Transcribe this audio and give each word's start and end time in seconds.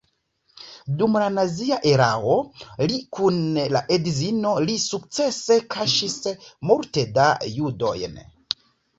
Dum 0.99 1.15
la 1.23 1.25
nazia 1.33 1.75
erao 1.89 2.37
li 2.91 2.95
kun 3.17 3.37
la 3.73 3.81
edzino 3.97 4.53
li 4.67 4.77
sukcese 4.85 5.57
kaŝis 5.75 6.17
multe 6.71 7.05
da 7.19 7.27
judojn. 7.59 8.17